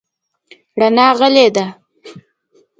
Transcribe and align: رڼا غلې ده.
رڼا 0.79 1.07
غلې 1.19 1.47
ده. 1.55 1.65